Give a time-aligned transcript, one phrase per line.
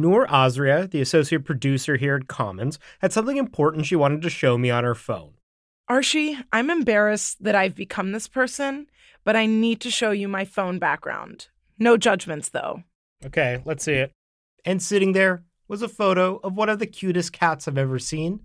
[0.00, 4.58] Noor Azrieh, the associate producer here at Commons, had something important she wanted to show
[4.58, 5.34] me on her phone.
[5.90, 8.88] Arshi, I'm embarrassed that I've become this person,
[9.24, 11.48] but I need to show you my phone background.
[11.78, 12.82] No judgments, though.
[13.24, 14.12] Okay, let's see it.
[14.64, 18.40] And sitting there was a photo of one of the cutest cats I've ever seen.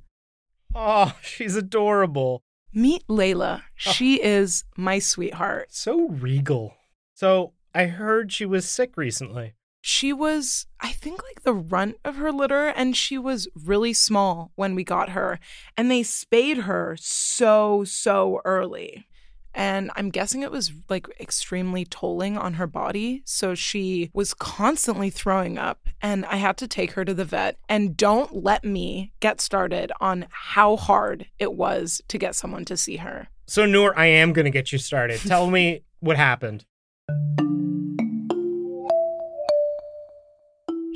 [0.73, 2.41] Oh, she's adorable.
[2.73, 3.61] Meet Layla.
[3.63, 3.91] Ah.
[3.91, 5.67] She is my sweetheart.
[5.71, 6.75] So regal.
[7.13, 9.53] So, I heard she was sick recently.
[9.81, 14.51] She was, I think, like the runt of her litter, and she was really small
[14.55, 15.39] when we got her.
[15.75, 19.07] And they spayed her so, so early.
[19.53, 23.21] And I'm guessing it was like extremely tolling on her body.
[23.25, 27.57] So she was constantly throwing up, and I had to take her to the vet.
[27.67, 32.77] And don't let me get started on how hard it was to get someone to
[32.77, 33.27] see her.
[33.47, 35.19] So, Noor, I am going to get you started.
[35.19, 36.65] Tell me what happened.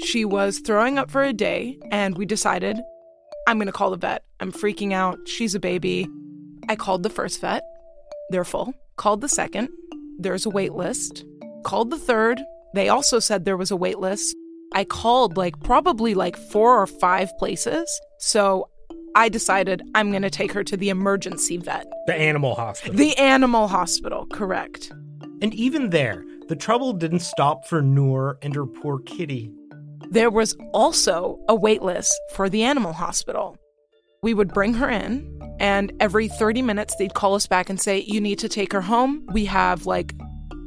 [0.05, 2.79] She was throwing up for a day, and we decided
[3.47, 4.23] I'm going to call the vet.
[4.39, 5.17] I'm freaking out.
[5.25, 6.07] She's a baby.
[6.69, 7.63] I called the first vet.
[8.29, 8.75] They're full.
[8.97, 9.69] Called the second.
[10.19, 11.25] There's a wait list.
[11.63, 12.39] Called the third.
[12.75, 14.35] They also said there was a wait list.
[14.75, 17.89] I called like probably like four or five places.
[18.19, 18.69] So
[19.15, 21.87] I decided I'm going to take her to the emergency vet.
[22.05, 22.95] The animal hospital.
[22.95, 24.91] The animal hospital, correct.
[25.41, 29.51] And even there, the trouble didn't stop for Noor and her poor kitty.
[30.15, 33.57] There was also a wait list for the animal hospital.
[34.23, 38.05] We would bring her in, and every 30 minutes, they'd call us back and say,
[38.07, 39.27] You need to take her home.
[39.33, 40.15] We have like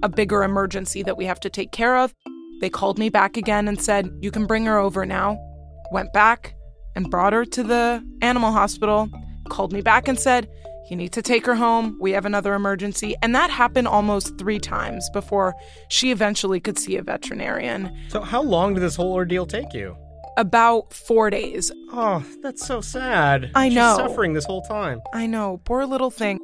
[0.02, 2.12] a bigger emergency that we have to take care of.
[2.60, 5.38] They called me back again and said, You can bring her over now.
[5.92, 6.54] Went back
[6.94, 9.08] and brought her to the animal hospital,
[9.48, 10.46] called me back and said,
[10.88, 11.96] You need to take her home.
[12.00, 13.14] We have another emergency.
[13.22, 15.54] And that happened almost three times before
[15.88, 17.94] she eventually could see a veterinarian.
[18.08, 19.96] So, how long did this whole ordeal take you?
[20.36, 21.70] About four days.
[21.92, 23.50] Oh, that's so sad.
[23.54, 23.96] I She's know.
[23.96, 25.00] suffering this whole time.
[25.12, 26.38] I know, poor little thing.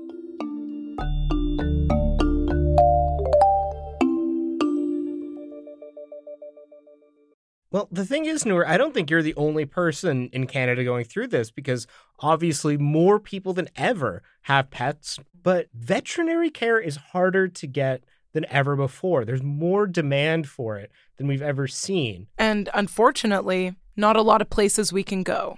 [7.74, 11.06] Well, the thing is, Noor, I don't think you're the only person in Canada going
[11.06, 11.88] through this because
[12.20, 18.46] obviously more people than ever have pets, but veterinary care is harder to get than
[18.48, 19.24] ever before.
[19.24, 22.28] There's more demand for it than we've ever seen.
[22.38, 25.56] And unfortunately, not a lot of places we can go.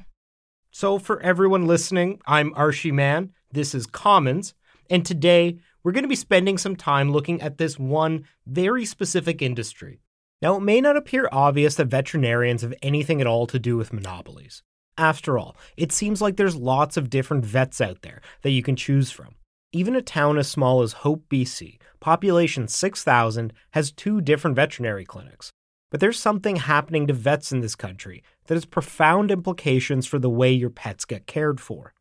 [0.71, 3.35] So, for everyone listening, I'm Arshi Mann.
[3.53, 4.55] This is Commons.
[4.89, 9.43] And today, we're going to be spending some time looking at this one very specific
[9.43, 10.01] industry.
[10.43, 13.93] Now, it may not appear obvious that veterinarians have anything at all to do with
[13.93, 14.63] monopolies.
[14.99, 18.77] After all, it seems like there's lots of different vets out there that you can
[18.77, 19.35] choose from.
[19.73, 25.51] Even a town as small as Hope, BC, population 6,000, has two different veterinary clinics.
[25.91, 30.31] But there's something happening to vets in this country that has profound implications for the
[30.31, 31.95] way your pets get cared for.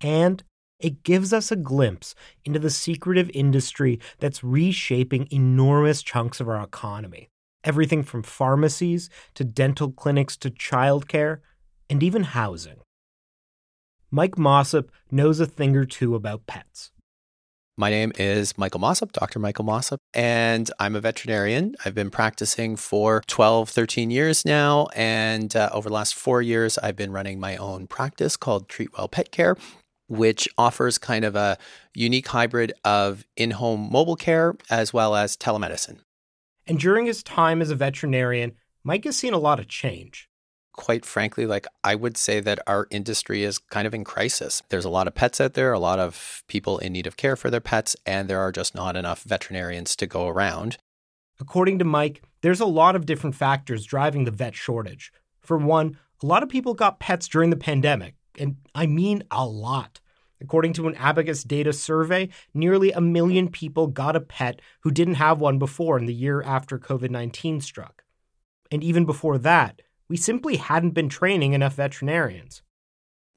[0.00, 0.42] And
[0.80, 6.62] it gives us a glimpse into the secretive industry that's reshaping enormous chunks of our
[6.62, 7.28] economy.
[7.64, 11.40] Everything from pharmacies to dental clinics to childcare
[11.90, 12.76] and even housing.
[14.10, 16.90] Mike Mossop knows a thing or two about pets.
[17.76, 19.38] My name is Michael Mossop, Dr.
[19.38, 21.76] Michael Mossop, and I'm a veterinarian.
[21.84, 24.88] I've been practicing for 12, 13 years now.
[24.96, 29.08] And uh, over the last four years, I've been running my own practice called Treatwell
[29.08, 29.56] Pet Care,
[30.08, 31.56] which offers kind of a
[31.94, 35.98] unique hybrid of in home mobile care as well as telemedicine.
[36.68, 38.52] And during his time as a veterinarian,
[38.84, 40.28] Mike has seen a lot of change
[40.78, 44.62] quite frankly, like I would say that our industry is kind of in crisis.
[44.68, 47.34] There's a lot of pets out there, a lot of people in need of care
[47.34, 50.78] for their pets, and there are just not enough veterinarians to go around.
[51.40, 55.12] According to Mike, there's a lot of different factors driving the vet shortage.
[55.40, 59.44] For one, a lot of people got pets during the pandemic, and I mean a
[59.44, 60.00] lot.
[60.40, 65.14] According to an Abacus data survey, nearly a million people got a pet who didn't
[65.14, 68.04] have one before in the year after COVID 19 struck.
[68.70, 72.62] And even before that, we simply hadn't been training enough veterinarians.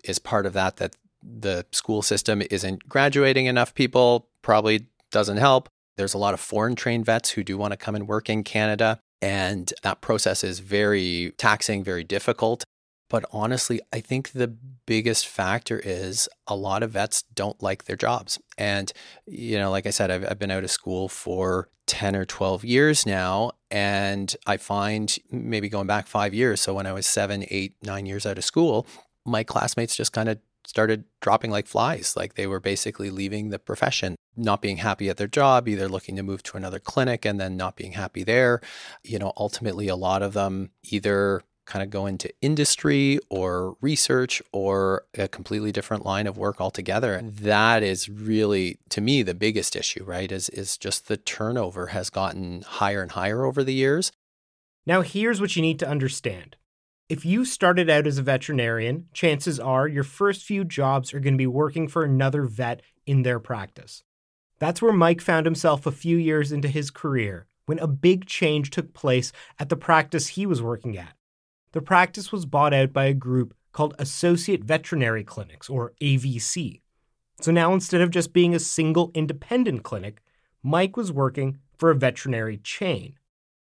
[0.04, 4.28] Is part of that that the school system isn't graduating enough people?
[4.42, 5.70] Probably doesn't help.
[5.98, 8.44] There's a lot of foreign trained vets who do want to come and work in
[8.44, 9.00] Canada.
[9.22, 12.64] And that process is very taxing, very difficult.
[13.12, 17.98] But honestly, I think the biggest factor is a lot of vets don't like their
[17.98, 18.40] jobs.
[18.58, 18.92] And,
[19.26, 22.64] you know, like I said, I've, I've been out of school for 10 or 12
[22.64, 23.52] years now.
[23.70, 26.62] And I find maybe going back five years.
[26.62, 28.88] So when I was seven, eight, nine years out of school,
[29.26, 32.16] my classmates just kind of started dropping like flies.
[32.16, 36.16] Like they were basically leaving the profession, not being happy at their job, either looking
[36.16, 38.62] to move to another clinic and then not being happy there.
[39.04, 44.42] You know, ultimately, a lot of them either kind of go into industry or research
[44.52, 47.22] or a completely different line of work altogether.
[47.24, 50.30] That is really to me the biggest issue, right?
[50.30, 54.12] Is is just the turnover has gotten higher and higher over the years.
[54.86, 56.58] Now here's what you need to understand.
[57.08, 61.36] If you started out as a veterinarian, chances are your first few jobs are going
[61.36, 64.04] to be working for another vet in their practice.
[64.60, 68.72] That's where Mike found himself a few years into his career when a big change
[68.72, 71.16] took place at the practice he was working at
[71.72, 76.82] the practice was bought out by a group called Associate Veterinary Clinics, or AVC.
[77.40, 80.22] So now instead of just being a single independent clinic,
[80.62, 83.16] Mike was working for a veterinary chain.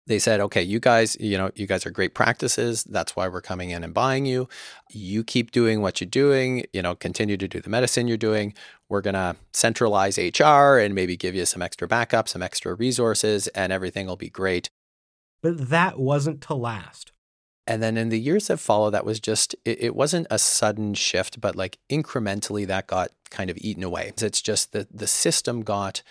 [0.06, 2.84] They said, okay, you guys, you know, you guys are great practices.
[2.84, 4.50] That's why we're coming in and buying you.
[4.90, 8.52] You keep doing what you're doing, you know, continue to do the medicine you're doing.
[8.90, 13.48] We're going to centralize HR and maybe give you some extra backup, some extra resources,
[13.48, 14.68] and everything will be great.
[15.40, 17.13] But that wasn't to last.
[17.66, 20.92] And then in the years that follow, that was just, it, it, wasn't a sudden
[20.92, 24.12] shift, but like incrementally that got kind of eaten away.
[24.18, 26.02] It's just that the system got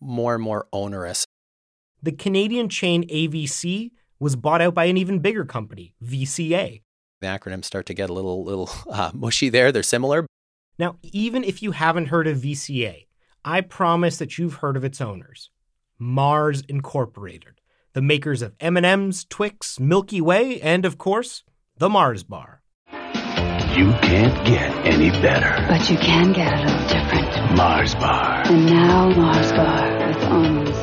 [0.00, 1.24] more and more onerous.
[2.02, 6.82] The Canadian chain AVC was bought out by an even bigger company, VCA.
[7.20, 9.72] The acronyms start to get a little, little uh, mushy there.
[9.72, 10.26] They're similar.
[10.78, 13.06] Now, even if you haven't heard of VCA,
[13.44, 15.50] I promise that you've heard of its owners
[15.98, 17.57] Mars Incorporated
[17.98, 21.42] the makers of M&M's, Twix, Milky Way, and of course,
[21.78, 22.62] the Mars bar.
[22.92, 25.66] You can't get any better.
[25.66, 27.56] But you can get a little different.
[27.56, 28.44] Mars bar.
[28.46, 30.78] And now Mars bar with almonds.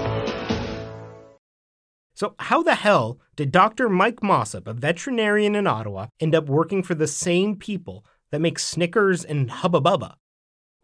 [2.15, 3.88] So, how the hell did Dr.
[3.88, 8.59] Mike Mossop, a veterinarian in Ottawa, end up working for the same people that make
[8.59, 10.15] Snickers and Hubba Bubba?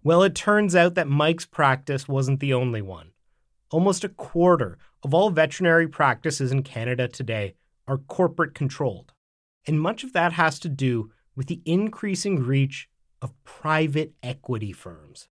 [0.02, 3.11] Well, it turns out that Mike's practice wasn't the only one.
[3.72, 7.56] Almost a quarter of all veterinary practices in Canada today
[7.88, 9.14] are corporate controlled.
[9.66, 12.90] And much of that has to do with the increasing reach
[13.22, 15.30] of private equity firms.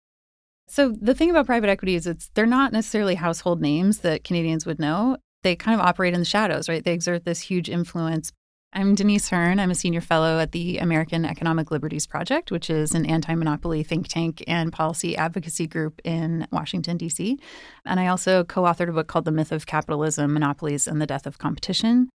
[0.67, 4.65] So the thing about private equity is it's they're not necessarily household names that Canadians
[4.65, 5.17] would know.
[5.43, 6.83] They kind of operate in the shadows, right?
[6.83, 8.31] They exert this huge influence
[8.75, 9.59] I'm Denise Hearn.
[9.59, 13.83] I'm a senior fellow at the American Economic Liberties Project, which is an anti monopoly
[13.83, 17.37] think tank and policy advocacy group in Washington, D.C.
[17.85, 21.05] And I also co authored a book called The Myth of Capitalism, Monopolies, and the
[21.05, 22.09] Death of Competition.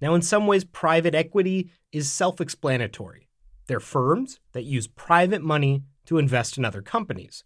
[0.00, 3.28] Now, in some ways, private equity is self explanatory.
[3.66, 7.42] They're firms that use private money to invest in other companies.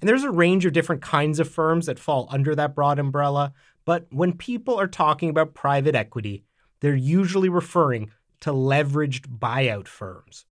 [0.00, 3.52] And there's a range of different kinds of firms that fall under that broad umbrella.
[3.84, 6.44] But when people are talking about private equity,
[6.80, 8.10] they're usually referring
[8.40, 10.46] to leveraged buyout firms.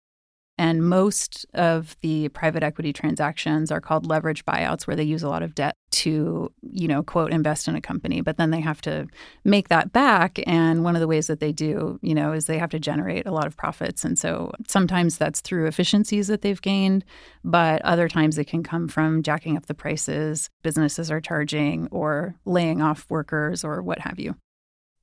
[0.59, 5.29] And most of the private equity transactions are called leverage buyouts, where they use a
[5.29, 8.21] lot of debt to, you know, quote, invest in a company.
[8.21, 9.07] But then they have to
[9.45, 10.39] make that back.
[10.47, 13.27] And one of the ways that they do, you know, is they have to generate
[13.27, 14.03] a lot of profits.
[14.03, 17.05] And so sometimes that's through efficiencies that they've gained,
[17.43, 22.35] but other times it can come from jacking up the prices businesses are charging or
[22.45, 24.35] laying off workers or what have you.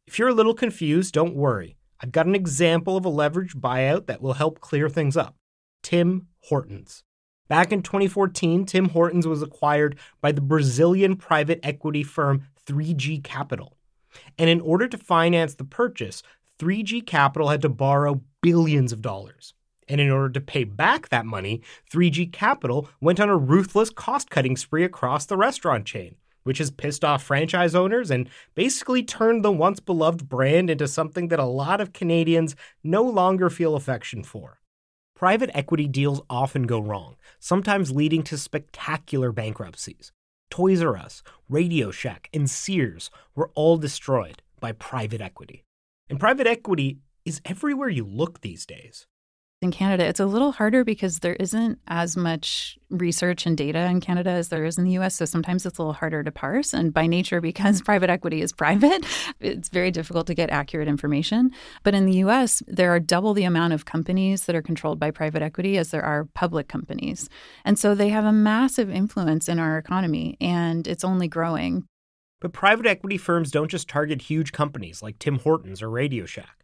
[0.06, 1.76] If you're a little confused, don't worry.
[1.98, 5.34] I've got an example of a leveraged buyout that will help clear things up.
[5.82, 7.02] Tim Hortons.
[7.48, 13.78] Back in 2014, Tim Hortons was acquired by the Brazilian private equity firm 3G Capital.
[14.38, 16.22] And in order to finance the purchase,
[16.58, 19.54] 3G Capital had to borrow billions of dollars.
[19.88, 24.30] And in order to pay back that money, 3G Capital went on a ruthless cost
[24.30, 29.44] cutting spree across the restaurant chain which has pissed off franchise owners and basically turned
[29.44, 34.22] the once beloved brand into something that a lot of Canadians no longer feel affection
[34.22, 34.60] for.
[35.16, 40.12] Private equity deals often go wrong, sometimes leading to spectacular bankruptcies.
[40.50, 45.64] Toys R Us, Radio Shack, and Sears were all destroyed by private equity.
[46.08, 49.06] And private equity is everywhere you look these days
[49.64, 53.98] in Canada, it's a little harder because there isn't as much research and data in
[53.98, 55.16] Canada as there is in the US.
[55.16, 56.74] So sometimes it's a little harder to parse.
[56.74, 59.04] And by nature, because private equity is private,
[59.40, 61.50] it's very difficult to get accurate information.
[61.82, 65.10] But in the US, there are double the amount of companies that are controlled by
[65.10, 67.30] private equity as there are public companies.
[67.64, 71.88] And so they have a massive influence in our economy, and it's only growing.
[72.40, 76.63] But private equity firms don't just target huge companies like Tim Hortons or Radio Shack.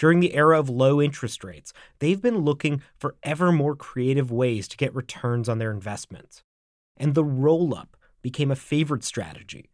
[0.00, 4.66] During the era of low interest rates, they've been looking for ever more creative ways
[4.68, 6.42] to get returns on their investments.
[6.96, 9.68] And the roll up became a favorite strategy.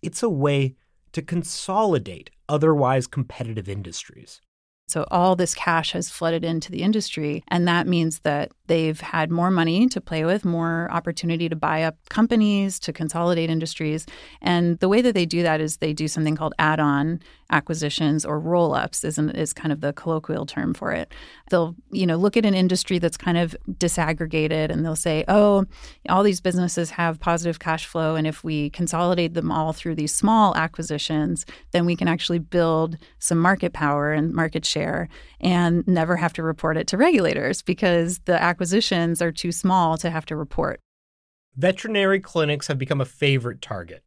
[0.00, 0.76] It's a way
[1.10, 4.40] to consolidate otherwise competitive industries.
[4.92, 7.42] So all this cash has flooded into the industry.
[7.48, 11.82] And that means that they've had more money to play with, more opportunity to buy
[11.82, 14.04] up companies, to consolidate industries.
[14.42, 17.20] And the way that they do that is they do something called add on
[17.52, 21.12] acquisitions or roll ups, is, is kind of the colloquial term for it.
[21.50, 25.66] They'll, you know, look at an industry that's kind of disaggregated and they'll say, oh,
[26.08, 28.16] all these businesses have positive cash flow.
[28.16, 32.96] And if we consolidate them all through these small acquisitions, then we can actually build
[33.18, 35.08] some market power and market share
[35.40, 40.10] and never have to report it to regulators because the acquisitions are too small to
[40.10, 40.80] have to report.
[41.54, 44.02] Veterinary clinics have become a favorite target.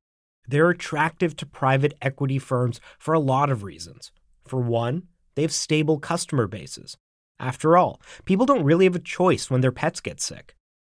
[0.47, 4.11] They're attractive to private equity firms for a lot of reasons.
[4.47, 5.03] For one,
[5.35, 6.97] they have stable customer bases.
[7.39, 10.55] After all, people don't really have a choice when their pets get sick.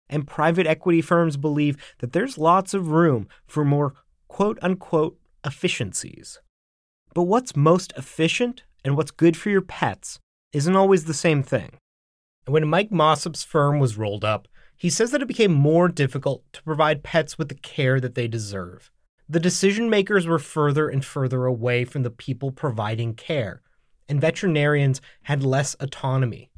[0.09, 3.93] And private equity firms believe that there's lots of room for more
[4.27, 6.39] quote unquote efficiencies.
[7.13, 10.19] But what's most efficient and what's good for your pets
[10.51, 11.77] isn't always the same thing.
[12.45, 14.47] And when Mike Mossop's firm was rolled up,
[14.77, 18.27] he says that it became more difficult to provide pets with the care that they
[18.27, 18.91] deserve.
[19.27, 23.61] The decision makers were further and further away from the people providing care,
[24.07, 26.51] and veterinarians had less autonomy.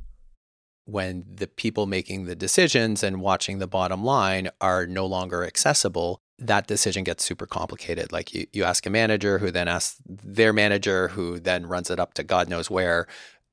[0.84, 6.20] When the people making the decisions and watching the bottom line are no longer accessible,
[6.40, 8.12] that decision gets super complicated.
[8.12, 12.00] Like you, you ask a manager who then asks their manager, who then runs it
[12.00, 13.08] up to God knows where.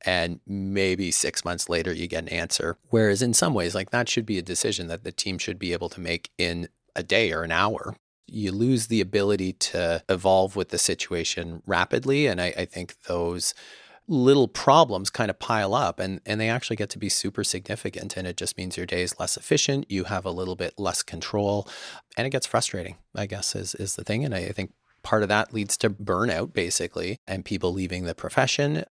[0.05, 2.77] And maybe six months later, you get an answer.
[2.91, 5.73] Whereas in some ways, like that should be a decision that the team should be
[5.73, 7.97] able to make in a day or an hour.
[8.27, 12.27] You lose the ability to evolve with the situation rapidly.
[12.27, 13.55] And I, I think those
[14.07, 18.17] little problems kind of pile up and, and they actually get to be super significant.
[18.17, 19.91] And it just means your day is less efficient.
[19.91, 21.69] You have a little bit less control
[22.17, 24.25] and it gets frustrating, I guess, is, is the thing.
[24.25, 28.15] And I, I think part of that leads to burnout, basically, and people leaving the
[28.15, 28.85] profession.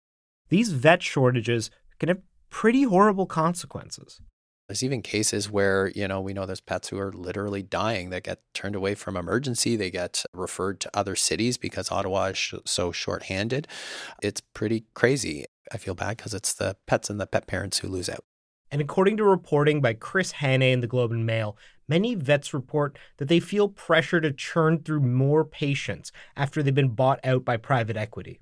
[0.48, 2.20] These vet shortages can have
[2.50, 4.20] pretty horrible consequences.
[4.70, 8.22] There's even cases where, you know, we know there's pets who are literally dying that
[8.22, 9.74] get turned away from emergency.
[9.74, 13.66] They get referred to other cities because Ottawa is sh- so shorthanded.
[14.22, 15.46] It's pretty crazy.
[15.72, 18.22] I feel bad because it's the pets and the pet parents who lose out.
[18.70, 21.56] And according to reporting by Chris Hannay in the Globe and Mail,
[21.88, 26.94] many vets report that they feel pressure to churn through more patients after they've been
[26.94, 28.38] bought out by private equity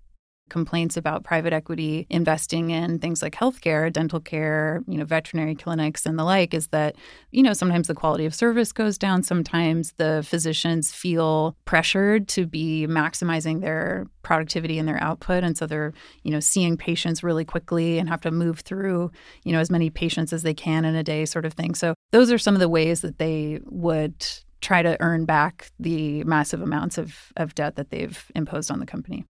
[0.48, 6.06] complaints about private equity investing in things like healthcare, dental care, you know, veterinary clinics
[6.06, 6.96] and the like is that,
[7.30, 9.22] you know, sometimes the quality of service goes down.
[9.22, 15.44] Sometimes the physicians feel pressured to be maximizing their productivity and their output.
[15.44, 19.10] And so they're, you know, seeing patients really quickly and have to move through,
[19.44, 21.74] you know, as many patients as they can in a day sort of thing.
[21.74, 24.26] So those are some of the ways that they would
[24.60, 28.86] try to earn back the massive amounts of, of debt that they've imposed on the
[28.86, 29.24] company.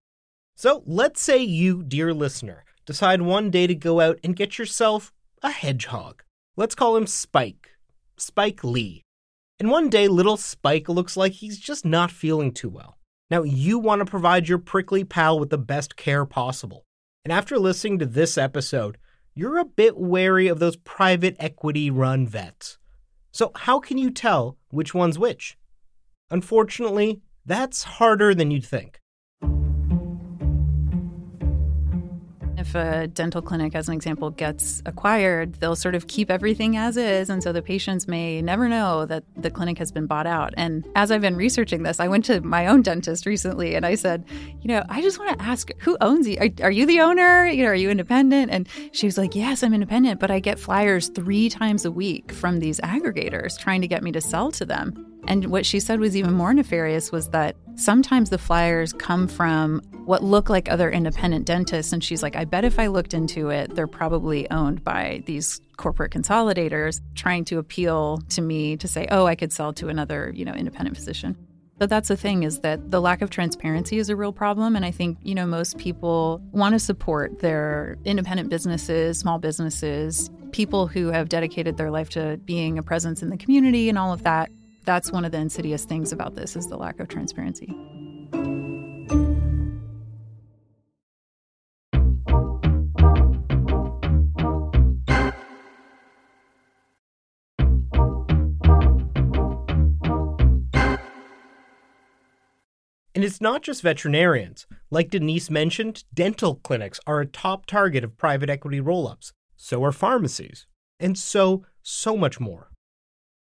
[0.59, 5.13] So let's say you, dear listener, decide one day to go out and get yourself
[5.41, 6.25] a hedgehog.
[6.57, 7.71] Let's call him Spike.
[8.17, 9.05] Spike Lee.
[9.61, 12.99] And one day, little Spike looks like he's just not feeling too well.
[13.31, 16.85] Now, you want to provide your prickly pal with the best care possible.
[17.25, 18.99] And after listening to this episode,
[19.37, 22.79] you're a bit wary of those private equity run vets.
[23.31, 25.57] So, how can you tell which one's which?
[26.33, 28.99] Unfortunately, that's harder than you'd think.
[32.69, 36.99] If a dental clinic, as an example, gets acquired, they'll sort of keep everything as
[36.99, 37.31] is.
[37.31, 40.53] And so the patients may never know that the clinic has been bought out.
[40.59, 43.95] And as I've been researching this, I went to my own dentist recently and I
[43.95, 44.23] said,
[44.61, 46.37] you know, I just want to ask who owns you?
[46.39, 47.47] Are, are you the owner?
[47.47, 48.53] You know, are you independent?
[48.53, 52.33] And she was like, yes, I'm independent, but I get flyers three times a week
[52.33, 55.07] from these aggregators trying to get me to sell to them.
[55.27, 59.81] And what she said was even more nefarious was that sometimes the flyers come from
[60.09, 61.93] what look like other independent dentists.
[61.93, 65.61] And she's like, I bet if I looked into it, they're probably owned by these
[65.77, 70.33] corporate consolidators trying to appeal to me to say, oh, I could sell to another,
[70.35, 71.37] you know, independent physician.
[71.77, 74.77] But that's the thing is that the lack of transparency is a real problem.
[74.77, 80.31] And I think, you know, most people want to support their independent businesses, small businesses,
[80.53, 84.15] people who have dedicated their life to being a presence in the community and all
[84.15, 84.51] of that
[84.89, 87.77] that's one of the insidious things about this is the lack of transparency.
[103.19, 104.65] And it's not just veterinarians.
[104.93, 109.33] Like Denise mentioned, dental clinics are a top target of private equity roll ups.
[109.57, 110.69] So are pharmacies.
[111.01, 112.71] And so, so much more.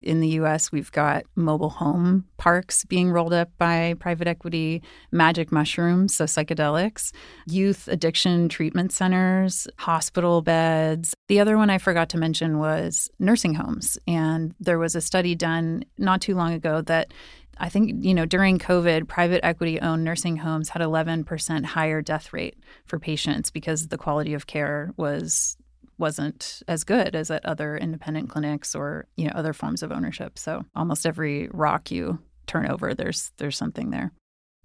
[0.05, 5.51] In the US, we've got mobile home parks being rolled up by private equity, magic
[5.51, 7.11] mushrooms, so psychedelics,
[7.47, 11.15] youth addiction treatment centers, hospital beds.
[11.27, 13.97] The other one I forgot to mention was nursing homes.
[14.07, 17.11] And there was a study done not too long ago that
[17.57, 22.31] I think, you know, during COVID, private equity owned nursing homes had 11% higher death
[22.33, 25.57] rate for patients because the quality of care was
[25.97, 30.37] wasn't as good as at other independent clinics or, you know, other forms of ownership.
[30.37, 34.11] So almost every rock you turn over, there's there's something there.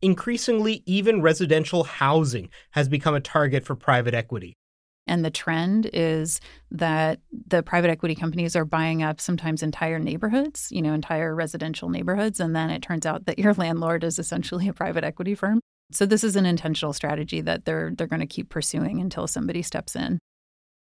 [0.02, 4.54] Increasingly, even residential housing has become a target for private equity.
[5.06, 10.68] And the trend is that the private equity companies are buying up sometimes entire neighborhoods,
[10.70, 12.38] you know, entire residential neighborhoods.
[12.38, 15.60] And then it turns out that your landlord is essentially a private equity firm.
[15.92, 19.62] So this is an intentional strategy that they're they're going to keep pursuing until somebody
[19.62, 20.20] steps in.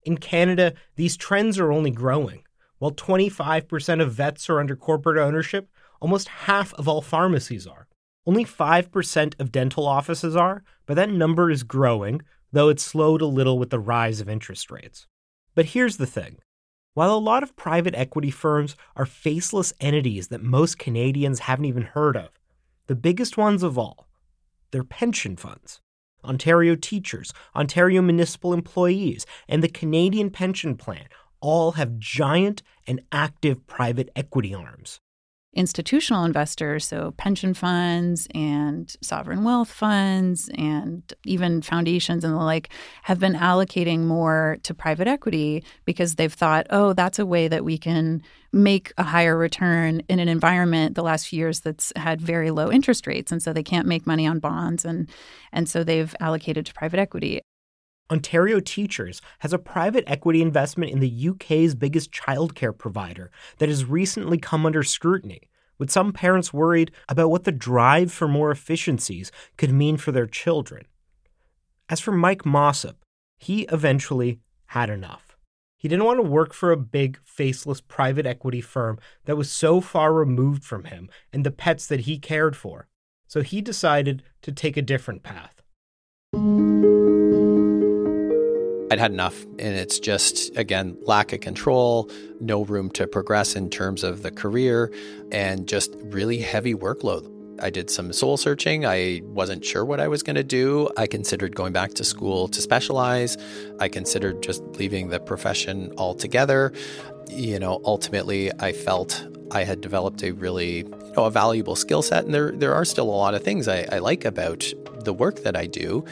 [0.05, 2.43] In Canada, these trends are only growing.
[2.77, 5.69] While 25% of vets are under corporate ownership,
[5.99, 7.87] almost half of all pharmacies are.
[8.25, 12.21] Only 5% of dental offices are, but that number is growing
[12.55, 15.07] though it's slowed a little with the rise of interest rates.
[15.53, 16.37] But here's the thing
[16.93, 21.83] while a lot of private equity firms are faceless entities that most Canadians haven't even
[21.83, 22.29] heard of,
[22.87, 24.07] the biggest ones of all,
[24.71, 25.81] they're pension funds.
[26.25, 31.05] Ontario teachers, Ontario municipal employees, and the Canadian Pension Plan
[31.39, 34.99] all have giant and active private equity arms
[35.55, 42.69] institutional investors, so pension funds and sovereign wealth funds and even foundations and the like,
[43.03, 47.63] have been allocating more to private equity because they've thought, oh, that's a way that
[47.63, 48.21] we can
[48.51, 52.71] make a higher return in an environment the last few years that's had very low
[52.71, 53.31] interest rates.
[53.31, 54.85] And so they can't make money on bonds.
[54.85, 55.09] And,
[55.51, 57.41] and so they've allocated to private equity.
[58.11, 63.83] Ontario Teachers has a private equity investment in the UK's biggest childcare provider that has
[63.83, 65.41] recently come under scrutiny,
[65.79, 70.27] with some parents worried about what the drive for more efficiencies could mean for their
[70.27, 70.85] children.
[71.89, 73.03] As for Mike Mossop,
[73.37, 75.35] he eventually had enough.
[75.75, 79.81] He didn't want to work for a big, faceless private equity firm that was so
[79.81, 82.87] far removed from him and the pets that he cared for.
[83.27, 85.54] So he decided to take a different path.
[88.91, 93.71] I'd had enough, and it's just, again, lack of control, no room to progress in
[93.71, 94.91] terms of the career,
[95.31, 97.31] and just really heavy workload.
[97.59, 98.85] I did some soul searching.
[98.85, 100.89] I wasn't sure what I was going to do.
[100.97, 103.37] I considered going back to school to specialize.
[103.79, 106.73] I considered just leaving the profession altogether.
[107.29, 112.01] You know, ultimately, I felt I had developed a really you know, a valuable skill
[112.01, 114.71] set, and there there are still a lot of things I, I like about
[115.03, 116.03] the work that I do.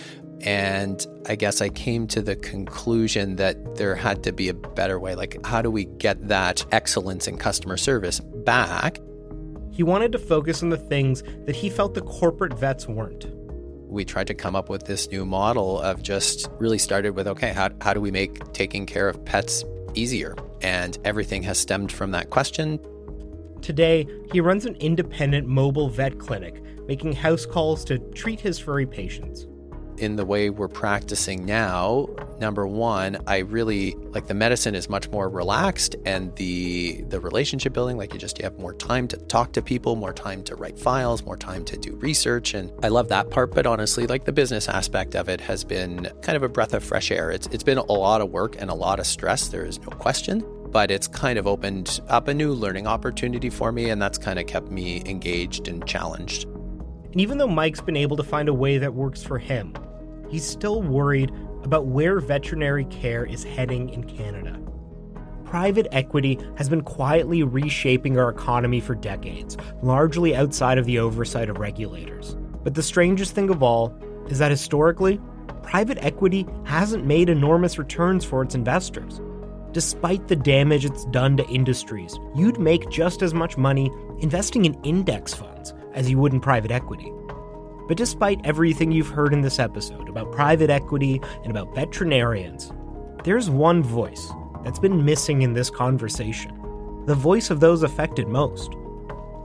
[0.44, 5.00] And I guess I came to the conclusion that there had to be a better
[5.00, 5.16] way.
[5.16, 9.00] Like, how do we get that excellence in customer service back?
[9.72, 13.26] He wanted to focus on the things that he felt the corporate vets weren't.
[13.90, 17.54] We tried to come up with this new model of just really started with okay,
[17.54, 20.36] how, how do we make taking care of pets easier?
[20.62, 22.80] And everything has stemmed from that question.
[23.62, 28.86] Today, he runs an independent mobile vet clinic, making house calls to treat his furry
[28.86, 29.48] patients
[29.98, 32.08] in the way we're practicing now,
[32.40, 37.74] number one, I really like the medicine is much more relaxed and the the relationship
[37.74, 40.56] building, like you just you have more time to talk to people, more time to
[40.56, 42.54] write files, more time to do research.
[42.54, 43.54] And I love that part.
[43.54, 46.84] But honestly, like the business aspect of it has been kind of a breath of
[46.84, 47.32] fresh air.
[47.32, 49.88] It's it's been a lot of work and a lot of stress, there is no
[49.88, 50.44] question.
[50.70, 54.40] But it's kind of opened up a new learning opportunity for me, and that's kind
[54.40, 56.48] of kept me engaged and challenged.
[57.14, 59.76] And even though Mike's been able to find a way that works for him,
[60.32, 61.32] he's still worried
[61.64, 64.60] about where veterinary care is heading in Canada.
[65.46, 71.52] Private equity has been quietly reshaping our economy for decades, largely outside of the oversight
[71.52, 72.36] of regulators.
[72.64, 73.96] But the strangest thing of all
[74.28, 75.22] is that historically,
[75.62, 79.22] private equity hasn't made enormous returns for its investors.
[79.72, 84.74] Despite the damage it's done to industries, you'd make just as much money investing in
[84.84, 87.12] index funds as you would in private equity.
[87.88, 92.72] But despite everything you've heard in this episode about private equity and about veterinarians,
[93.24, 94.32] there's one voice
[94.64, 96.60] that's been missing in this conversation
[97.06, 98.76] the voice of those affected most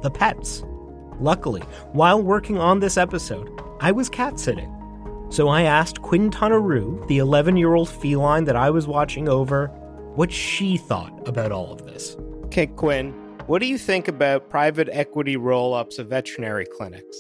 [0.03, 0.63] the pets.
[1.21, 4.73] Luckily, while working on this episode, I was cat sitting.
[5.31, 9.67] So I asked Quinn Tonaru, the 11 year old feline that I was watching over,
[10.15, 12.17] what she thought about all of this.
[12.45, 13.13] Okay, Quinn,
[13.49, 17.17] what do you think about private equity roll ups of veterinary clinics?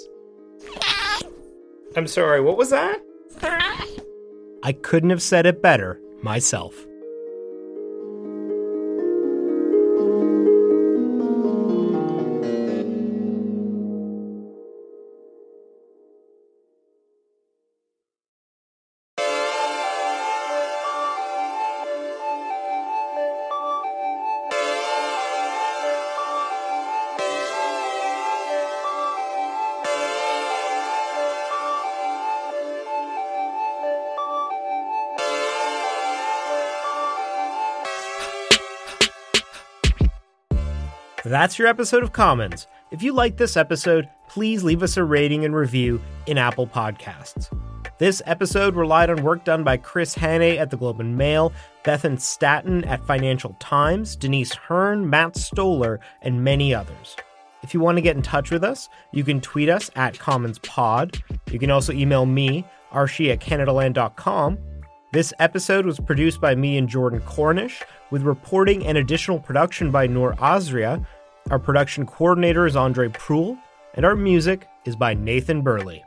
[1.96, 3.00] I'm sorry, what was that?
[4.62, 6.86] I couldn't have said it better myself.
[41.48, 42.66] That's your episode of Commons.
[42.90, 47.48] If you like this episode, please leave us a rating and review in Apple Podcasts.
[47.96, 52.20] This episode relied on work done by Chris Hannay at the Globe and Mail, Bethan
[52.20, 57.16] Staton at Financial Times, Denise Hearn, Matt Stoller, and many others.
[57.62, 61.22] If you want to get in touch with us, you can tweet us at CommonsPod.
[61.50, 64.58] You can also email me, arshi at CanadaLand.com.
[65.14, 70.06] This episode was produced by me and Jordan Cornish, with reporting and additional production by
[70.06, 71.06] Noor Azrieh.
[71.50, 73.56] Our production coordinator is Andre Proul,
[73.94, 76.04] and our music is by Nathan Burley.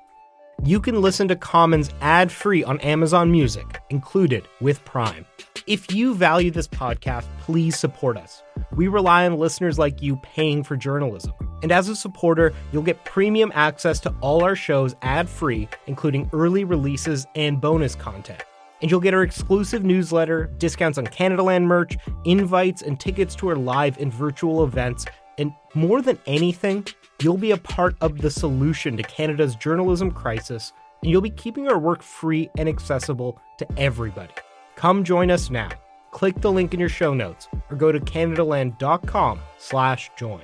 [0.64, 5.26] You can listen to Commons ad free on Amazon Music, included with Prime.
[5.66, 8.44] If you value this podcast, please support us.
[8.76, 11.34] We rely on listeners like you paying for journalism.
[11.64, 16.30] And as a supporter, you'll get premium access to all our shows ad free, including
[16.34, 18.44] early releases and bonus content.
[18.82, 23.48] And you'll get our exclusive newsletter, discounts on Canada Land merch, invites, and tickets to
[23.50, 25.06] our live and virtual events.
[25.42, 26.86] And more than anything,
[27.20, 31.68] you'll be a part of the solution to Canada's journalism crisis, and you'll be keeping
[31.68, 34.36] our work free and accessible to everybody.
[34.76, 35.70] Come join us now.
[36.12, 40.44] Click the link in your show notes or go to canadaland.com slash join.